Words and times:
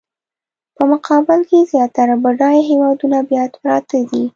په 0.75 0.83
مقابل 0.91 1.39
کې 1.49 1.67
زیاتره 1.71 2.15
بډایه 2.23 2.63
هېوادونه 2.69 3.17
بیا 3.29 3.43
پراته 3.55 3.99
دي. 4.09 4.23